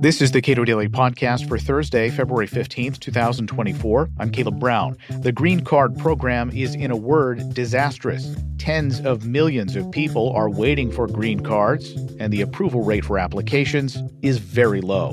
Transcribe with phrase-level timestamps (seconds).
[0.00, 4.08] This is the Cato Daily Podcast for Thursday, February 15th, 2024.
[4.18, 4.96] I'm Caleb Brown.
[5.10, 8.34] The Green Card program is, in a word, disastrous.
[8.56, 13.18] Tens of millions of people are waiting for green cards, and the approval rate for
[13.18, 15.12] applications is very low.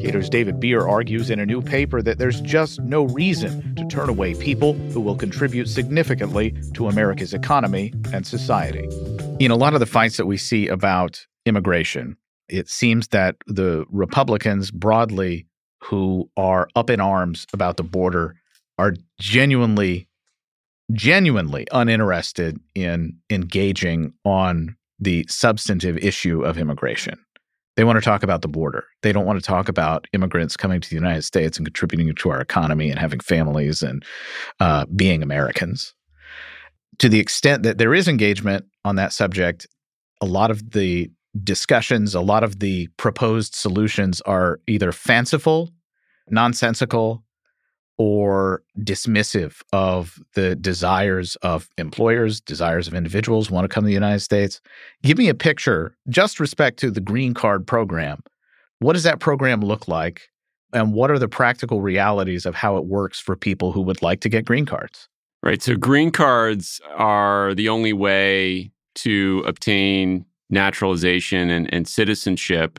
[0.00, 4.08] Cato's David Bier argues in a new paper that there's just no reason to turn
[4.08, 8.88] away people who will contribute significantly to America's economy and society.
[9.38, 12.16] In a lot of the fights that we see about immigration,
[12.48, 15.46] it seems that the Republicans broadly
[15.82, 18.34] who are up in arms about the border
[18.78, 20.08] are genuinely
[20.92, 27.18] genuinely uninterested in engaging on the substantive issue of immigration.
[27.76, 28.84] They want to talk about the border.
[29.02, 32.30] They don't want to talk about immigrants coming to the United States and contributing to
[32.30, 34.04] our economy and having families and
[34.60, 35.92] uh, being Americans.
[36.98, 39.66] To the extent that there is engagement on that subject,
[40.22, 41.10] a lot of the
[41.42, 45.70] discussions, a lot of the proposed solutions are either fanciful,
[46.30, 47.22] nonsensical,
[47.98, 53.94] or dismissive of the desires of employers, desires of individuals want to come to the
[53.94, 54.60] United States.
[55.02, 58.22] Give me a picture, just respect to the green card program.
[58.80, 60.28] What does that program look like?
[60.72, 64.20] And what are the practical realities of how it works for people who would like
[64.20, 65.08] to get green cards?
[65.42, 65.62] Right.
[65.62, 72.78] So, green cards are the only way to obtain naturalization and, and citizenship.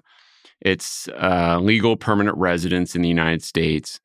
[0.62, 4.00] It's uh, legal permanent residence in the United States.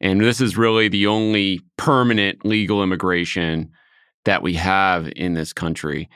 [0.00, 3.70] And this is really the only permanent legal immigration
[4.24, 6.08] that we have in this country.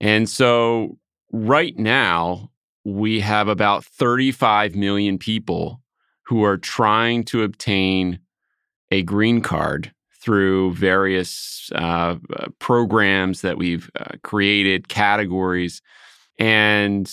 [0.00, 0.98] And so,
[1.32, 2.50] right now,
[2.84, 5.82] we have about 35 million people
[6.26, 8.20] who are trying to obtain
[8.90, 12.16] a green card through various uh,
[12.58, 15.80] programs that we've uh, created, categories.
[16.38, 17.10] And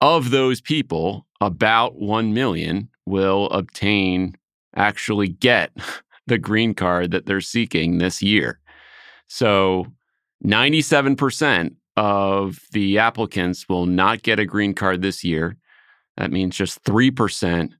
[0.00, 4.36] of those people, about 1 million will obtain
[4.76, 5.72] actually get
[6.26, 8.60] the green card that they're seeking this year.
[9.26, 9.86] So
[10.44, 15.56] 97% of the applicants will not get a green card this year.
[16.16, 17.72] That means just 3%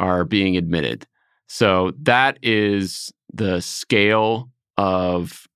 [0.00, 1.06] are being admitted.
[1.48, 5.46] So that is the scale of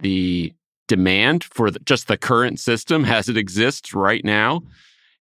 [0.00, 0.52] the
[0.92, 4.60] demand for the, just the current system as it exists right now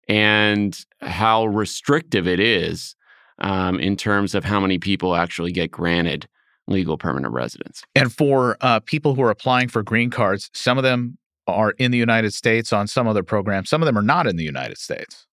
[0.10, 2.94] and how restrictive it is
[3.40, 6.28] um, in terms of how many people actually get granted
[6.68, 7.84] legal permanent residence.
[7.96, 11.18] And for uh, people who are applying for green cards, some of them
[11.48, 14.36] are in the United States on some other program, some of them are not in
[14.36, 15.26] the United States.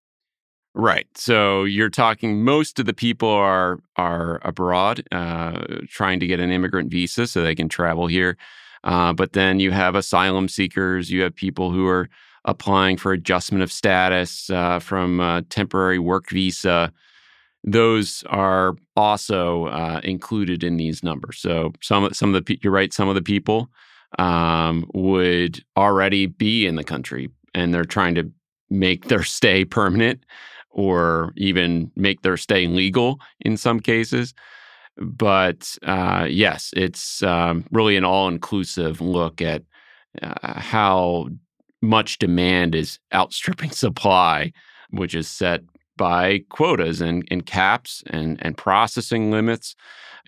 [0.72, 1.08] Right.
[1.16, 6.52] So you're talking most of the people are are abroad, uh, trying to get an
[6.52, 8.36] immigrant visa so they can travel here.
[8.84, 12.08] Uh, but then you have asylum seekers, you have people who are
[12.44, 16.92] applying for adjustment of status uh, from temporary work visa
[17.64, 21.38] those are also uh, included in these numbers.
[21.38, 23.70] So some some of the you're right, some of the people
[24.18, 28.30] um, would already be in the country and they're trying to
[28.70, 30.24] make their stay permanent
[30.70, 34.34] or even make their stay legal in some cases.
[35.00, 39.62] But uh, yes, it's um, really an all inclusive look at
[40.22, 41.28] uh, how
[41.80, 44.52] much demand is outstripping supply,
[44.90, 45.62] which is set
[45.96, 49.74] by quotas and, and caps and, and processing limits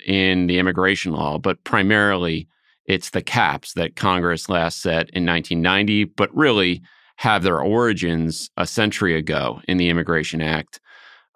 [0.06, 2.48] in the immigration law, but primarily
[2.86, 6.82] it's the caps that Congress last set in 1990, but really
[7.16, 10.80] have their origins a century ago in the Immigration Act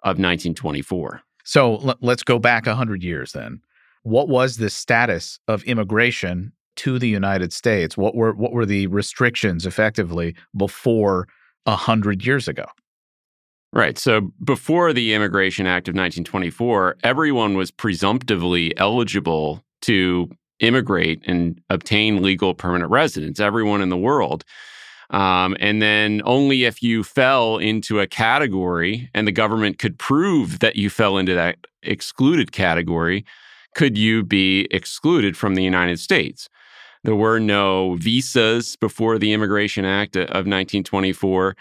[0.03, 1.21] of 1924.
[1.45, 3.61] So l- let's go back 100 years then.
[4.03, 7.97] What was the status of immigration to the United States?
[7.97, 11.27] What were what were the restrictions effectively before
[11.63, 12.65] 100 years ago?
[13.73, 13.97] Right.
[13.97, 20.29] So before the Immigration Act of 1924, everyone was presumptively eligible to
[20.59, 24.45] immigrate and obtain legal permanent residence, everyone in the world.
[25.11, 30.59] Um, and then only if you fell into a category and the government could prove
[30.59, 33.25] that you fell into that excluded category
[33.75, 36.49] could you be excluded from the United States.
[37.03, 41.55] There were no visas before the Immigration Act of 1924.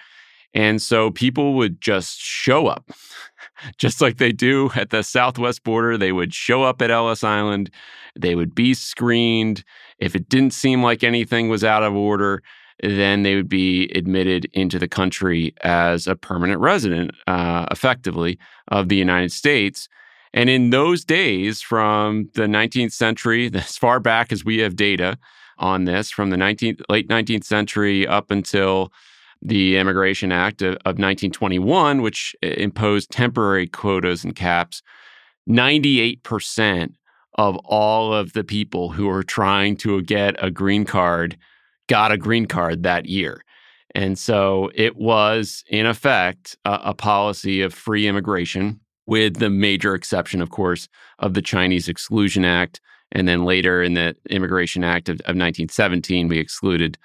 [0.54, 2.90] And so people would just show up,
[3.76, 5.98] just like they do at the southwest border.
[5.98, 7.70] They would show up at Ellis Island.
[8.18, 9.64] They would be screened.
[9.98, 12.42] If it didn't seem like anything was out of order,
[12.84, 18.38] then they would be admitted into the country as a permanent resident, uh, effectively,
[18.68, 19.88] of the United States.
[20.34, 25.18] And in those days, from the 19th century, as far back as we have data
[25.58, 28.92] on this, from the 19th, late 19th century up until
[29.40, 34.82] the Immigration Act of, of 1921, which imposed temporary quotas and caps,
[35.48, 36.94] 98%
[37.34, 41.36] of all of the people who were trying to get a green card
[41.88, 43.42] got a green card that year.
[43.94, 49.94] And so it was, in effect, a, a, policy of free immigration, with the major
[49.94, 50.88] exception, of course,
[51.20, 52.80] of the Chinese Exclusion Act.
[53.12, 56.98] And then later in the Immigration Act of, of 1917, we excluded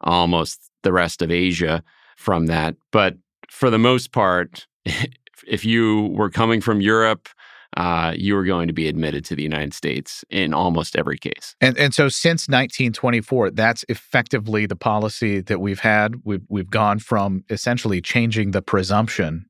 [0.00, 1.82] almost the rest of Asia
[2.16, 2.74] from that.
[2.90, 3.16] But
[3.48, 4.66] for the most part,
[5.46, 7.28] if you were coming from Europe,
[7.76, 11.56] uh, you were going to be admitted to the United States in almost every case.
[11.60, 16.16] And and so since 1924, that's effectively the policy that we've had.
[16.24, 19.46] We've we've gone from essentially changing the presumption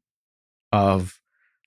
[0.72, 1.20] of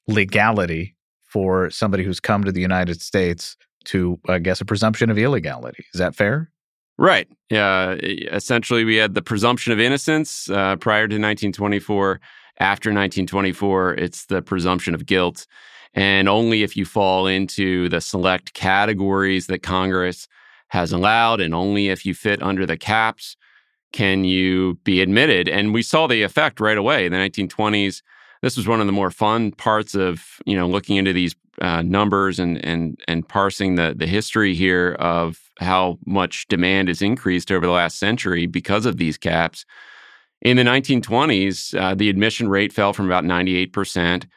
[0.07, 5.17] legality for somebody who's come to the United States to, I guess, a presumption of
[5.17, 5.85] illegality.
[5.93, 6.51] Is that fair?
[6.97, 7.27] Right.
[7.49, 7.91] Yeah.
[7.91, 12.19] Essentially, we had the presumption of innocence uh, prior to 1924.
[12.59, 15.45] After 1924, it's the presumption of guilt.
[15.93, 20.27] And only if you fall into the select categories that Congress
[20.69, 23.37] has allowed, and only if you fit under the caps,
[23.93, 25.47] can you be admitted.
[25.47, 28.01] And we saw the effect right away in the 1920s.
[28.41, 31.81] This was one of the more fun parts of you know looking into these uh,
[31.81, 37.51] numbers and and and parsing the the history here of how much demand has increased
[37.51, 39.65] over the last century because of these caps.
[40.43, 44.27] In the 1920s, uh, the admission rate fell from about 98 percent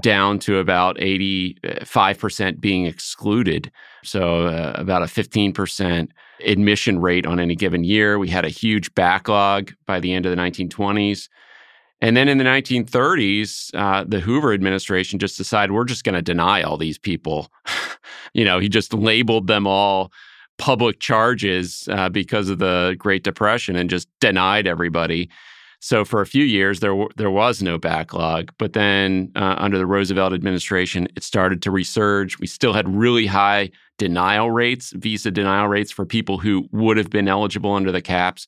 [0.00, 3.70] down to about 85% being excluded.
[4.04, 6.08] So, uh, about a 15%
[6.44, 8.18] admission rate on any given year.
[8.18, 11.28] We had a huge backlog by the end of the 1920s.
[12.00, 16.22] And then in the 1930s, uh, the Hoover administration just decided we're just going to
[16.22, 17.52] deny all these people.
[18.34, 20.10] you know, he just labeled them all
[20.58, 25.30] public charges uh, because of the Great Depression and just denied everybody.
[25.84, 29.78] So for a few years there w- there was no backlog, but then uh, under
[29.78, 32.38] the Roosevelt administration, it started to resurge.
[32.38, 37.10] We still had really high denial rates, visa denial rates for people who would have
[37.10, 38.46] been eligible under the caps.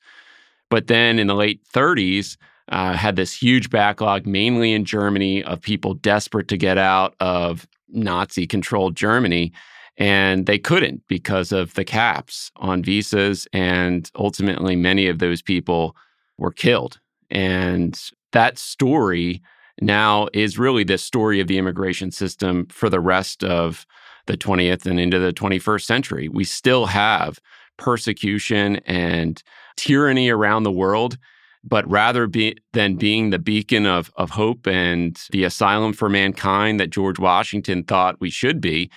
[0.70, 2.36] But then in the late 30s,
[2.68, 7.66] uh, had this huge backlog, mainly in Germany, of people desperate to get out of
[7.88, 9.52] Nazi controlled Germany.
[9.96, 13.48] And they couldn't because of the caps on visas.
[13.52, 15.96] And ultimately, many of those people
[16.38, 17.98] were killed and
[18.32, 19.42] that story
[19.80, 23.86] now is really the story of the immigration system for the rest of
[24.26, 26.28] the 20th and into the 21st century.
[26.28, 27.38] We still have
[27.76, 29.42] persecution and
[29.76, 31.18] tyranny around the world,
[31.62, 36.78] but rather be, than being the beacon of, of hope and the asylum for mankind
[36.78, 38.90] that George Washington thought we should be,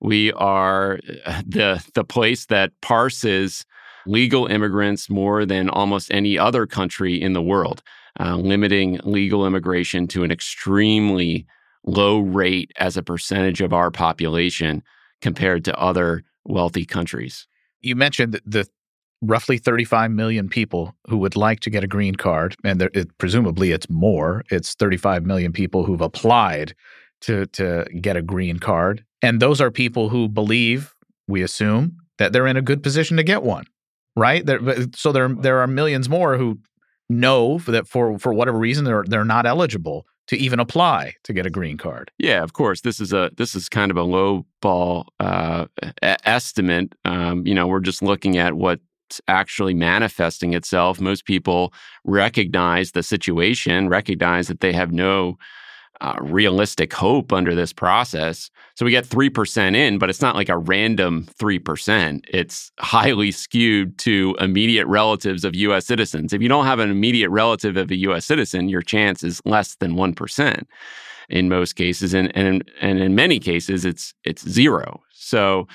[0.00, 3.64] we are uh, the, the place that parses
[4.06, 7.82] legal immigrants more than almost any other country in the world,
[8.20, 11.46] uh, limiting legal immigration to an extremely
[11.84, 14.82] low rate as a percentage of our population
[15.20, 17.46] compared to other wealthy countries.
[17.80, 18.66] You mentioned the
[19.22, 23.16] roughly 35 million people who would like to get a green card, and there, it,
[23.18, 24.44] presumably it's more.
[24.50, 26.74] It's 35 million people who've applied
[27.22, 30.94] to to get a green card, and those are people who believe,
[31.26, 33.64] we assume, that they're in a good position to get one
[34.16, 34.44] right?
[34.44, 34.60] There,
[34.94, 36.58] so there there are millions more who
[37.08, 41.46] know that for for whatever reason they're they're not eligible to even apply to get
[41.46, 42.10] a green card.
[42.18, 42.80] Yeah, of course.
[42.80, 45.66] This is a this is kind of a low ball uh,
[46.02, 46.94] estimate.
[47.04, 51.00] Um, you know, we're just looking at what's actually manifesting itself.
[51.00, 51.72] Most people
[52.04, 55.36] recognize the situation, recognize that they have no
[56.04, 58.50] uh, realistic hope under this process.
[58.74, 62.20] So we get 3% in, but it's not like a random 3%.
[62.28, 66.34] It's highly skewed to immediate relatives of US citizens.
[66.34, 69.76] If you don't have an immediate relative of a US citizen, your chance is less
[69.76, 70.64] than 1%
[71.30, 75.02] in most cases and and and in many cases it's it's zero.
[75.14, 75.66] So,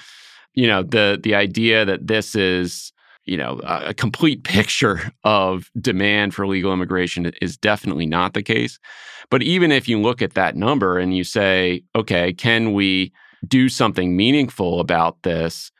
[0.54, 2.94] you know, the the idea that this is
[3.30, 8.80] you know, a complete picture of demand for legal immigration is definitely not the case.
[9.30, 13.14] But even if you look at that number and you say, okay, can we
[13.48, 15.72] do something meaningful about this?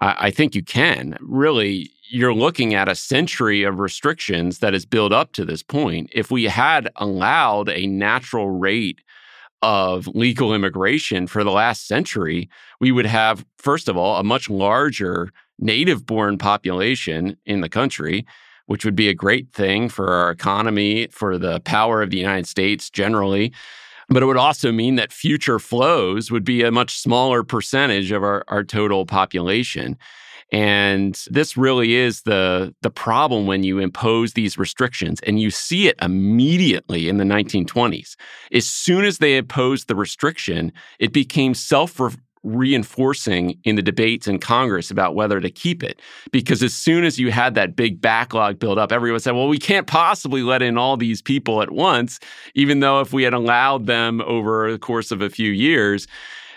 [0.00, 1.18] I, I think you can.
[1.20, 6.08] Really, you're looking at a century of restrictions that has built up to this point.
[6.12, 9.00] If we had allowed a natural rate
[9.60, 12.48] of legal immigration for the last century,
[12.80, 18.26] we would have, first of all, a much larger native born population in the country,
[18.66, 22.46] which would be a great thing for our economy, for the power of the United
[22.46, 23.52] States generally.
[24.08, 28.22] But it would also mean that future flows would be a much smaller percentage of
[28.22, 29.96] our, our total population.
[30.52, 35.88] And this really is the the problem when you impose these restrictions and you see
[35.88, 38.14] it immediately in the 1920s.
[38.52, 42.00] As soon as they imposed the restriction, it became self
[42.44, 46.00] reinforcing in the debates in Congress about whether to keep it.
[46.30, 49.58] Because as soon as you had that big backlog build up, everyone said, well, we
[49.58, 52.20] can't possibly let in all these people at once,
[52.54, 56.06] even though if we had allowed them over the course of a few years,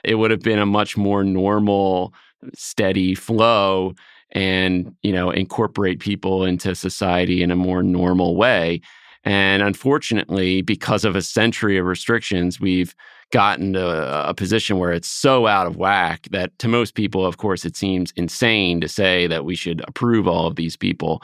[0.04, 2.14] it would have been a much more normal,
[2.54, 3.94] steady flow
[4.32, 8.82] and, you know, incorporate people into society in a more normal way.
[9.24, 12.94] And unfortunately, because of a century of restrictions, we've
[13.32, 17.38] gotten to a, position where it's so out of whack that to most people, of
[17.38, 21.22] course, it seems insane to say that we should approve all of these people.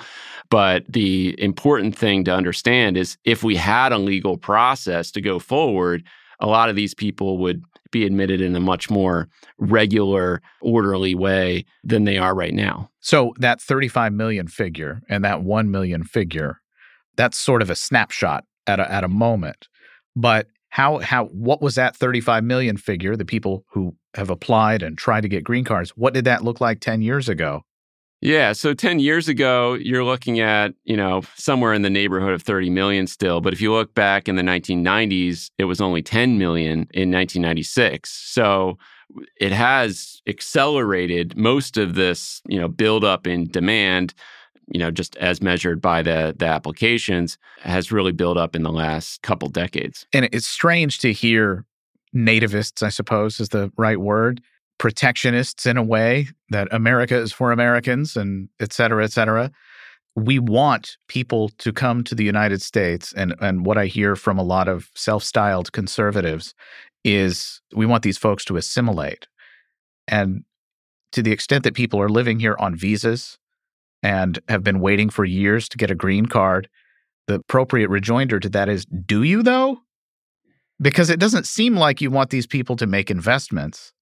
[0.49, 5.39] But the important thing to understand is if we had a legal process to go
[5.39, 6.03] forward,
[6.39, 9.29] a lot of these people would be admitted in a much more
[9.59, 12.89] regular, orderly way than they are right now.
[12.99, 16.59] So that 35 million figure and that 1 million figure,
[17.15, 19.67] that's sort of a snapshot at a, at a moment.
[20.15, 24.97] But how how what was that 35 million figure the people who have applied and
[24.97, 27.61] tried to get green cards what did that look like 10 years ago?
[28.21, 32.41] Yeah so 10 years ago you're looking at you know somewhere in the neighborhood of
[32.41, 36.39] 30 million still but if you look back in the 1990s it was only 10
[36.39, 38.79] million in 1996 so
[39.39, 44.15] it has accelerated most of this you know build up in demand
[44.67, 48.71] you know, just as measured by the the applications, has really built up in the
[48.71, 50.05] last couple decades.
[50.13, 51.65] And it's strange to hear
[52.15, 54.41] nativists, I suppose is the right word,
[54.79, 59.51] protectionists in a way that America is for Americans and et cetera, et cetera.
[60.15, 63.13] We want people to come to the United States.
[63.13, 66.53] And, and what I hear from a lot of self styled conservatives
[67.03, 69.27] is we want these folks to assimilate.
[70.07, 70.43] And
[71.13, 73.37] to the extent that people are living here on visas
[74.03, 76.69] and have been waiting for years to get a green card,
[77.27, 79.79] the appropriate rejoinder to that is do you though?
[80.81, 83.93] Because it doesn't seem like you want these people to make investments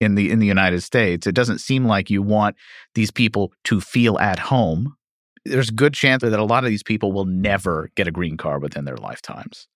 [0.00, 1.26] in the in the United States.
[1.26, 2.56] It doesn't seem like you want
[2.94, 4.96] these people to feel at home.
[5.44, 8.38] There's a good chance that a lot of these people will never get a green
[8.38, 9.68] card within their lifetimes.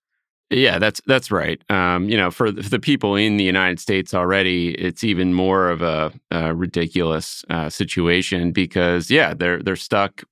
[0.50, 1.60] Yeah, that's that's right.
[1.70, 5.82] Um, you know, for the, people in the United States already, it's even more of
[5.82, 10.22] a, a ridiculous uh, situation because yeah, they're they're stuck.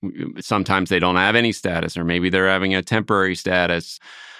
[0.40, 3.98] Sometimes they don't have any status, or maybe they're having a temporary status.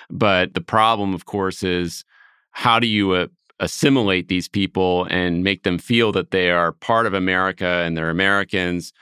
[0.09, 2.05] But the problem, of course, is
[2.53, 3.27] how do you uh,
[3.61, 8.09] assimilate these people and make them feel that they are part of America and they're
[8.09, 8.95] Americans?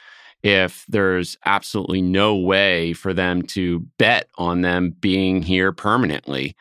[0.45, 6.55] If there's absolutely no way for them to bet on them being here permanently.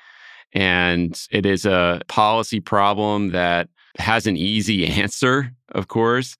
[0.54, 3.68] And it is a policy problem that
[4.00, 6.38] has an easy answer, of course,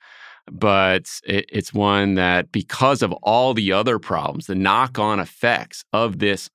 [0.52, 5.84] but it, it's one that, because of all the other problems, the knock on effects
[5.92, 6.50] of this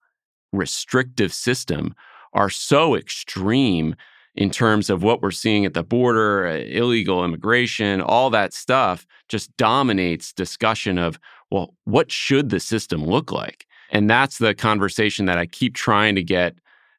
[0.55, 1.95] restrictive system
[2.33, 3.95] are so extreme
[4.39, 9.05] in terms of what we're seeing at the border, uh, illegal immigration, all that stuff
[9.29, 11.19] just dominates discussion of,
[11.51, 13.67] well, what should the system look like?
[13.91, 16.55] And that's the conversation that I keep trying to get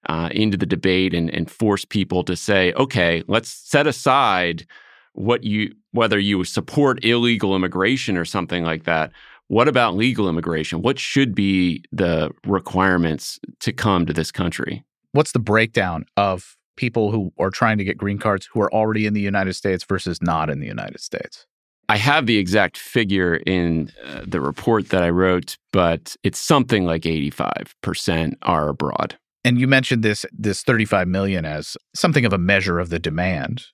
[0.10, 4.68] uh, into the debate and, and force people to say, okay, let's set aside
[5.14, 9.12] what you whether you support illegal immigration or something like that.
[9.48, 10.82] What about legal immigration?
[10.82, 14.84] What should be the requirements to come to this country?
[15.14, 19.06] What's the breakdown of people who are trying to get green cards who are already
[19.06, 21.46] in the United States versus not in the United States?
[21.90, 26.86] I have the exact figure in uh, the report that I wrote, but it's something
[26.86, 29.18] like 85% are abroad.
[29.44, 33.66] And you mentioned this this 35 million as something of a measure of the demand.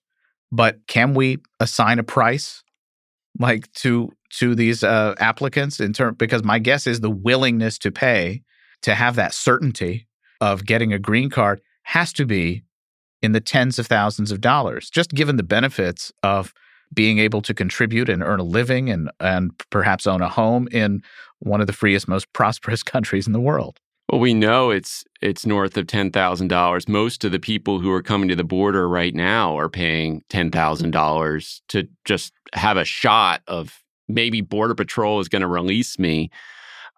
[0.51, 2.63] But can we assign a price
[3.39, 7.91] like to to these uh, applicants in term because my guess is the willingness to
[7.91, 8.41] pay
[8.81, 10.07] to have that certainty
[10.41, 12.63] of getting a green card has to be
[13.25, 16.53] in the tens of thousands of dollars, just given the benefits of
[16.93, 21.01] being able to contribute and earn a living and, and perhaps own a home in
[21.39, 23.79] one of the freest, most prosperous countries in the world.
[24.11, 26.87] Well, we know it's it's north of ten thousand dollars.
[26.87, 30.51] Most of the people who are coming to the border right now are paying ten
[30.51, 35.97] thousand dollars to just have a shot of maybe Border Patrol is going to release
[35.97, 36.29] me,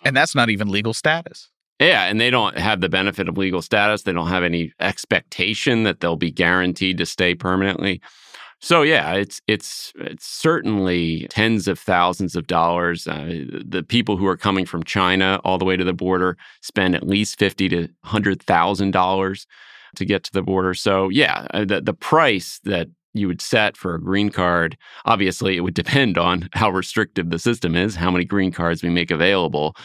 [0.03, 1.49] and that's not even legal status.
[1.79, 4.01] Yeah, and they don't have the benefit of legal status.
[4.01, 8.01] They don't have any expectation that they'll be guaranteed to stay permanently.
[8.59, 13.07] So yeah, it's it's it's certainly tens of thousands of dollars.
[13.07, 16.95] Uh, the people who are coming from China all the way to the border spend
[16.95, 19.45] at least fifty to hundred thousand dollars
[19.95, 20.73] to get to the border.
[20.73, 22.87] So yeah, uh, the the price that
[23.17, 27.39] you would set for a green card, obviously it would depend on how restrictive the
[27.39, 29.75] system is, how many green cards we make available,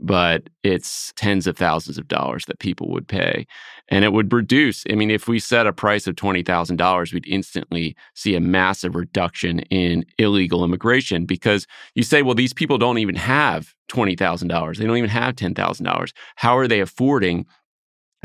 [0.00, 3.46] but it's tens of thousands of dollars that people would pay.
[3.88, 7.96] And it would reduce, I mean, if we set a price of $20,000, we'd instantly
[8.14, 13.16] see a massive reduction in illegal immigration because you say, well, these people don't even
[13.16, 14.76] have $20,000.
[14.76, 16.12] They don't even have $10,000.
[16.36, 17.46] How are they affording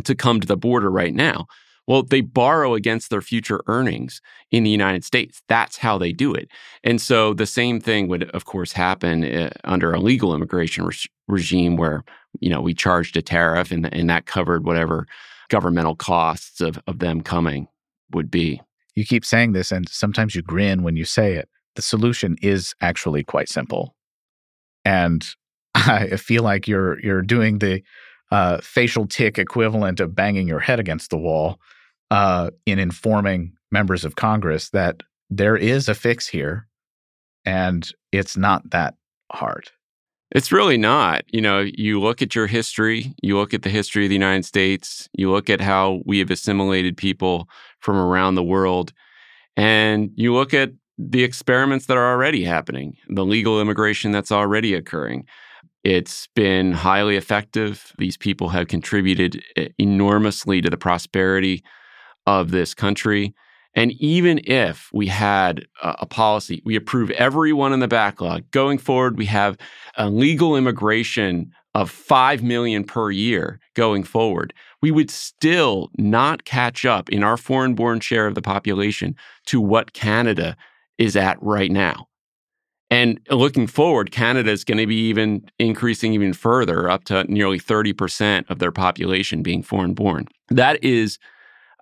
[0.03, 1.47] to come to the border right now?
[1.87, 4.21] Well, they borrow against their future earnings
[4.51, 5.41] in the United States.
[5.49, 6.47] That's how they do it.
[6.83, 10.95] And so the same thing would, of course, happen uh, under a legal immigration re-
[11.27, 12.03] regime where,
[12.39, 15.07] you know, we charged a tariff and, and that covered whatever
[15.49, 17.67] governmental costs of, of them coming
[18.13, 18.61] would be.
[18.95, 21.49] You keep saying this, and sometimes you grin when you say it.
[21.75, 23.95] The solution is actually quite simple.
[24.85, 25.27] And
[25.75, 27.81] I feel like you're you're doing the
[28.31, 31.59] uh, facial tick equivalent of banging your head against the wall
[32.13, 35.01] uh, in informing members of Congress that
[35.31, 36.67] there is a fix here
[37.43, 38.93] and it's not that
[39.31, 39.71] hard.
[40.29, 41.23] It's really not.
[41.33, 44.45] You know, you look at your history, you look at the history of the United
[44.45, 48.93] States, you look at how we have assimilated people from around the world,
[49.57, 54.75] and you look at the experiments that are already happening, the legal immigration that's already
[54.75, 55.25] occurring.
[55.83, 57.91] It's been highly effective.
[57.97, 59.43] These people have contributed
[59.79, 61.63] enormously to the prosperity
[62.25, 63.33] of this country.
[63.75, 68.49] And even if we had a, policy, we approve everyone in the backlog.
[68.51, 69.57] Going forward, we have
[69.97, 74.53] a legal immigration of 5 million per year going forward.
[74.81, 79.15] We would still not catch up in our foreign born share of the population
[79.47, 80.55] to what Canada
[80.99, 82.07] is at right now.
[82.91, 87.59] And looking forward, Canada is going to be even increasing even further, up to nearly
[87.59, 90.27] 30% of their population being foreign born.
[90.49, 91.17] That is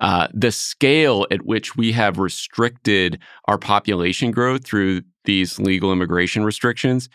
[0.02, 6.44] uh, the scale at which we have restricted our population growth through these legal immigration
[6.44, 7.08] restrictions.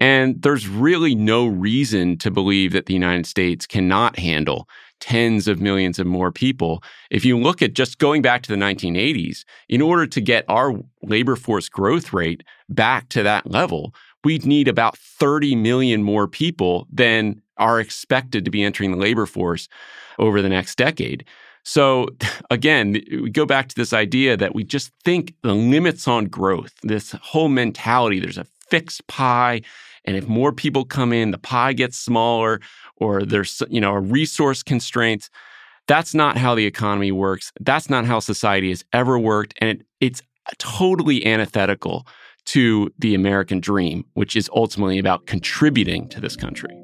[0.00, 4.68] And there's really no reason to believe that the United States cannot handle
[5.00, 6.82] tens of millions of more people.
[7.10, 10.72] If you look at just going back to the 1980s, in order to get our
[11.02, 13.94] labor force growth rate back to that level,
[14.24, 19.26] we'd need about 30 million more people than are expected to be entering the labor
[19.26, 19.68] force
[20.18, 21.24] over the next decade.
[21.64, 22.08] So
[22.50, 26.72] again, we go back to this idea that we just think the limits on growth,
[26.82, 29.62] this whole mentality, there's a fixed pie.
[30.04, 32.60] And if more people come in, the pie gets smaller
[32.96, 35.30] or there's, you know, a resource constraints.
[35.86, 37.50] That's not how the economy works.
[37.60, 39.54] That's not how society has ever worked.
[39.58, 40.22] And it, it's
[40.58, 42.06] totally antithetical
[42.46, 46.83] to the American dream, which is ultimately about contributing to this country.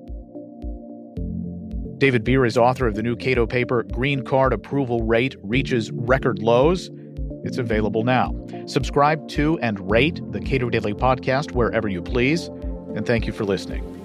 [2.01, 6.39] David Bier is author of the new Cato paper, Green Card Approval Rate Reaches Record
[6.39, 6.91] Lows.
[7.45, 8.35] It's available now.
[8.65, 12.47] Subscribe to and rate the Cato Daily Podcast wherever you please.
[12.97, 14.00] And thank you for listening.